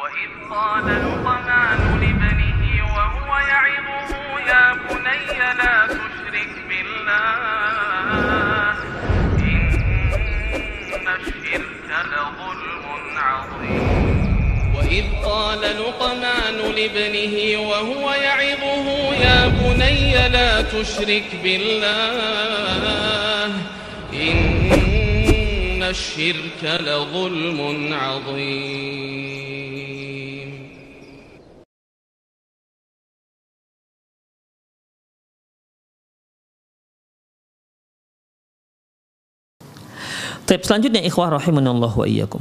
[0.00, 2.62] وإذ قال لقمان لابنه
[2.94, 4.10] وهو يعظه
[4.50, 8.72] يا بني لا تشرك بالله
[9.40, 12.84] إن الشرك لظلم
[13.18, 14.74] عظيم.
[14.76, 17.34] وإذ قال لقمان لابنه
[17.68, 23.52] وهو يعظه يا بني لا تشرك بالله
[24.12, 27.58] إن الشرك لظلم
[27.94, 29.77] عظيم.
[40.48, 42.40] Tapi selanjutnya ikhwah rahimanallah wa iyyakum.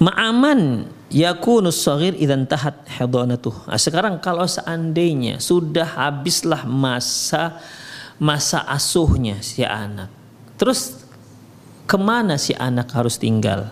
[0.00, 3.68] Ma'aman yakunus saghir idan tahat hidanatuh.
[3.68, 7.60] Nah, sekarang kalau seandainya sudah habislah masa
[8.16, 10.08] masa asuhnya si anak.
[10.56, 11.04] Terus
[11.84, 13.68] ke mana si anak harus tinggal?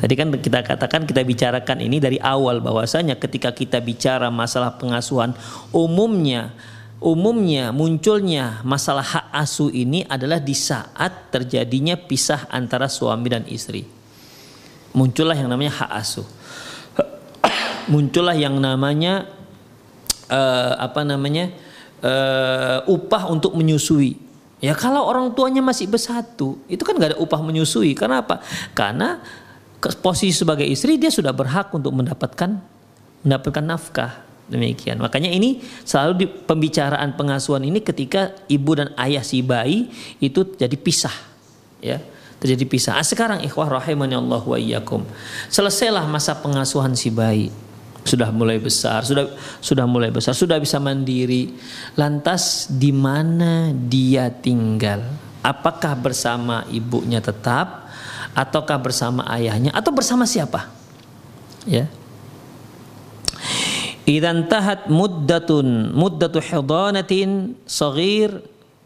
[0.00, 5.36] Tadi kan kita katakan kita bicarakan ini dari awal bahwasanya ketika kita bicara masalah pengasuhan
[5.76, 6.56] umumnya
[7.00, 13.88] umumnya munculnya masalah hak asuh ini adalah di saat terjadinya pisah antara suami dan istri.
[14.92, 16.28] Muncullah yang namanya hak asuh.
[17.92, 19.32] Muncullah yang namanya
[20.28, 21.48] uh, apa namanya
[22.04, 24.20] uh, upah untuk menyusui.
[24.60, 27.96] Ya kalau orang tuanya masih bersatu, itu kan gak ada upah menyusui.
[27.96, 28.44] Karena apa?
[28.76, 29.24] Karena
[30.04, 32.60] posisi sebagai istri dia sudah berhak untuk mendapatkan
[33.24, 34.98] mendapatkan nafkah demikian.
[34.98, 40.74] Makanya ini selalu di pembicaraan pengasuhan ini ketika ibu dan ayah si bayi itu jadi
[40.74, 41.14] pisah
[41.78, 42.02] ya.
[42.40, 42.96] Terjadi pisah.
[42.96, 45.04] Ah, sekarang ikhwah rahimani Allah wa iyyakum.
[45.52, 47.52] Selesailah masa pengasuhan si bayi.
[48.00, 49.28] Sudah mulai besar sudah
[49.60, 51.52] sudah mulai besar sudah bisa mandiri.
[52.00, 55.04] Lantas di mana dia tinggal?
[55.44, 57.92] Apakah bersama ibunya tetap
[58.32, 60.72] ataukah bersama ayahnya atau bersama siapa?
[61.68, 61.92] Ya.
[64.08, 68.40] Idan tahat muddatun muddatu hidanatin saghir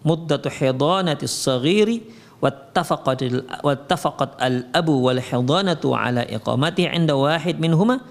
[0.05, 2.05] muddatu hidanati saghiri
[2.45, 3.25] wattafaqat
[3.65, 8.05] wattafaqat al abu wal hidanatu ala iqamati 'inda wahid minhuma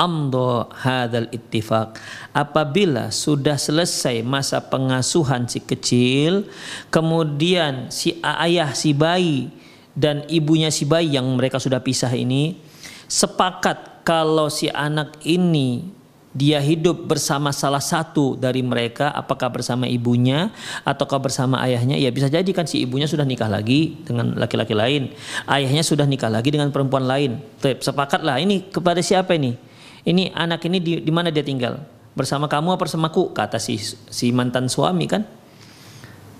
[0.00, 2.00] amdo hadzal ittifaq.
[2.34, 6.48] Apabila sudah selesai masa pengasuhan si kecil
[6.90, 9.52] kemudian si ayah si bayi
[9.94, 12.58] dan ibunya si bayi yang mereka sudah pisah ini
[13.06, 15.86] sepakat kalau si anak ini
[16.34, 19.14] dia hidup bersama salah satu dari mereka.
[19.14, 20.50] Apakah bersama ibunya
[20.82, 21.94] ataukah bersama ayahnya?
[21.94, 25.14] Ya bisa jadi kan si ibunya sudah nikah lagi dengan laki-laki lain.
[25.46, 27.38] Ayahnya sudah nikah lagi dengan perempuan lain.
[27.62, 28.42] Sepakatlah.
[28.42, 29.54] Ini kepada siapa ini?
[30.02, 31.78] Ini anak ini di, di mana dia tinggal?
[32.18, 33.78] Bersama kamu apa bersamaku kata si
[34.10, 35.22] si mantan suami kan.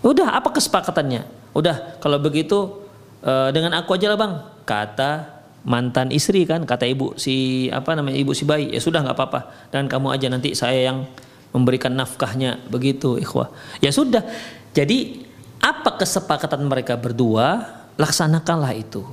[0.03, 1.54] Udah apa kesepakatannya?
[1.54, 2.83] Udah kalau begitu
[3.22, 4.34] e, dengan aku aja lah bang.
[4.66, 5.34] Kata
[5.65, 9.41] mantan istri kan kata ibu si apa namanya ibu si bayi ya sudah nggak apa-apa.
[9.73, 11.09] Dan kamu aja nanti saya yang
[11.57, 13.51] memberikan nafkahnya begitu ikhwah.
[13.81, 14.23] Ya sudah.
[14.77, 15.25] Jadi
[15.65, 17.81] apa kesepakatan mereka berdua?
[17.95, 19.07] Laksanakanlah itu.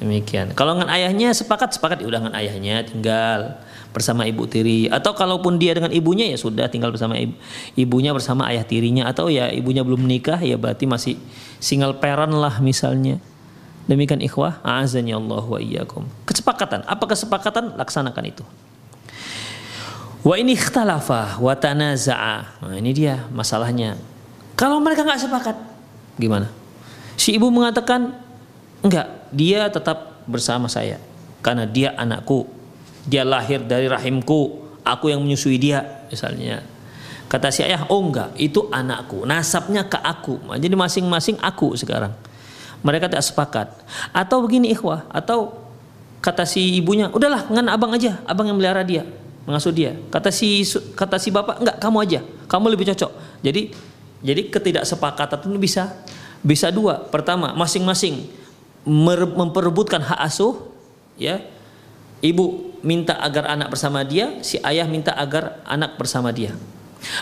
[0.00, 0.56] Demikian.
[0.56, 2.00] Kalau dengan ayahnya sepakat sepakat.
[2.00, 3.60] Ya udah dengan ayahnya tinggal
[3.92, 4.88] bersama ibu tiri.
[4.88, 7.36] Atau kalaupun dia dengan ibunya ya sudah tinggal bersama ibu,
[7.76, 9.10] ibunya bersama ayah tirinya.
[9.10, 11.20] Atau ya ibunya belum menikah ya berarti masih
[11.60, 13.20] single parent lah misalnya
[13.90, 16.06] Demikian ikhwah, azani Allah wa iyyakum.
[16.22, 17.74] Kesepakatan, apa kesepakatan?
[17.74, 18.46] Laksanakan itu.
[20.22, 22.62] Wa ini ikhtalafa wa tanaza'a.
[22.62, 23.98] Nah, ini dia masalahnya.
[24.54, 25.56] Kalau mereka nggak sepakat,
[26.22, 26.46] gimana?
[27.18, 28.14] Si ibu mengatakan,
[28.86, 31.02] enggak, dia tetap bersama saya
[31.42, 32.46] karena dia anakku.
[33.10, 36.62] Dia lahir dari rahimku, aku yang menyusui dia misalnya.
[37.26, 40.38] Kata si ayah, oh enggak, itu anakku, nasabnya ke aku.
[40.62, 42.29] Jadi masing-masing aku sekarang
[42.80, 43.66] mereka tidak sepakat.
[44.12, 45.56] Atau begini ikhwah atau
[46.20, 49.08] kata si ibunya udahlah ngan abang aja abang yang melihara dia
[49.48, 49.96] mengasuh dia.
[50.12, 50.62] Kata si
[50.94, 53.12] kata si bapak enggak kamu aja kamu lebih cocok.
[53.40, 53.72] Jadi
[54.20, 55.92] jadi ketidaksepakatan itu bisa
[56.44, 57.00] bisa dua.
[57.08, 58.28] Pertama masing-masing
[59.36, 60.56] memperebutkan hak asuh
[61.16, 61.40] ya.
[62.20, 66.52] Ibu minta agar anak bersama dia si ayah minta agar anak bersama dia.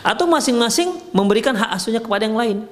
[0.03, 2.67] Atau masing-masing memberikan hak asuhnya kepada yang lain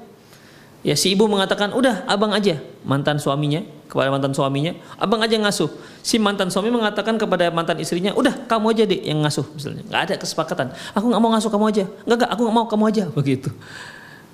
[0.84, 5.70] Ya si ibu mengatakan, udah abang aja mantan suaminya kepada mantan suaminya, abang aja ngasuh.
[6.02, 9.82] Si mantan suami mengatakan kepada mantan istrinya, udah kamu aja deh yang ngasuh misalnya.
[9.88, 10.66] Gak ada kesepakatan.
[10.94, 11.84] Aku nggak mau ngasuh kamu aja.
[12.04, 13.50] Enggak enggak, aku nggak mau kamu aja begitu.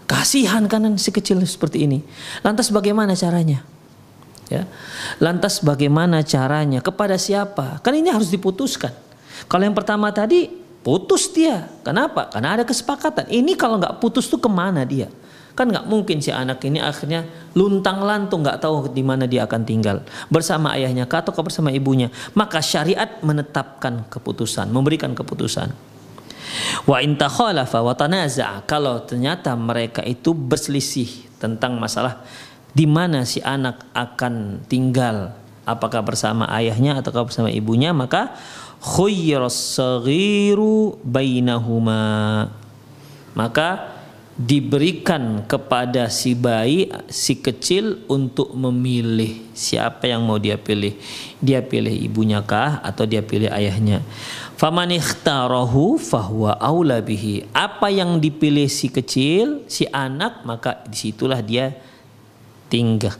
[0.08, 2.04] Kasihan kanan si kecil seperti ini.
[2.44, 3.64] Lantas bagaimana caranya?
[4.52, 4.68] Ya.
[5.16, 6.84] Lantas bagaimana caranya?
[6.84, 7.80] Kepada siapa?
[7.80, 8.92] Kan ini harus diputuskan.
[9.48, 10.52] Kalau yang pertama tadi
[10.84, 11.70] putus dia.
[11.80, 12.28] Kenapa?
[12.28, 13.30] Karena ada kesepakatan.
[13.32, 15.08] Ini kalau nggak putus tuh ke mana dia?
[15.52, 19.62] Kan nggak mungkin si anak ini akhirnya luntang lantung nggak tahu di mana dia akan
[19.68, 20.00] tinggal
[20.32, 22.08] bersama ayahnya atau bersama ibunya.
[22.32, 25.72] Maka syariat menetapkan keputusan, memberikan keputusan.
[26.84, 27.94] Wa khalafa wa
[28.68, 32.24] kalau ternyata mereka itu berselisih tentang masalah
[32.72, 35.36] di mana si anak akan tinggal
[35.68, 38.34] apakah bersama ayahnya atau bersama ibunya maka
[38.82, 42.48] khuyyiras saghiru bainahuma
[43.36, 43.91] maka
[44.32, 50.96] diberikan kepada si bayi si kecil untuk memilih siapa yang mau dia pilih.
[51.36, 54.00] Dia pilih ibunya kah atau dia pilih ayahnya?
[54.56, 57.44] Faman ikhtarahu fahuwa aula bihi.
[57.52, 61.76] Apa yang dipilih si kecil si anak maka di situlah dia
[62.72, 63.12] tinggal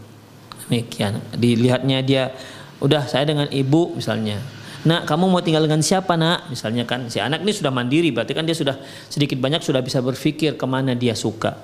[0.65, 1.21] demikian.
[1.37, 2.33] Dilihatnya dia
[2.81, 4.41] udah saya dengan ibu misalnya
[4.83, 6.51] Nak, kamu mau tinggal dengan siapa nak?
[6.51, 8.75] Misalnya kan si anak ini sudah mandiri, berarti kan dia sudah
[9.07, 11.55] sedikit banyak sudah bisa berpikir ke mana dia suka,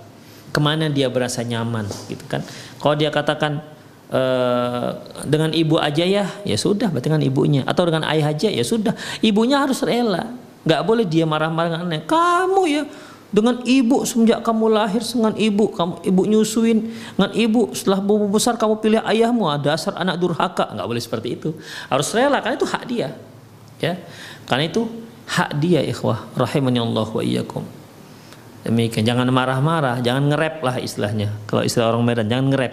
[0.54, 2.46] ke mana dia berasa nyaman, gitu kan?
[2.78, 3.58] Kalau dia katakan
[4.06, 4.22] e,
[5.26, 7.66] dengan ibu aja ya, ya sudah, berarti dengan ibunya.
[7.66, 8.94] Atau dengan ayah aja, ya sudah.
[9.18, 12.86] Ibunya harus rela, nggak boleh dia marah-marah Kamu ya
[13.28, 18.56] dengan ibu semenjak kamu lahir dengan ibu kamu ibu nyusuin dengan ibu setelah bobo besar
[18.56, 20.72] kamu pilih ayahmu ah, dasar anak durhaka.
[20.72, 21.52] Nggak boleh seperti itu.
[21.92, 23.08] Harus rela karena itu hak dia
[23.78, 24.00] ya.
[24.48, 24.88] Karena itu
[25.28, 27.64] hak dia ikhwah rahimani Allah wa iyyakum.
[28.64, 29.04] Demikian.
[29.04, 31.28] Jangan marah-marah jangan ngerep lah istilahnya.
[31.44, 32.72] Kalau istilah orang Medan jangan ngerep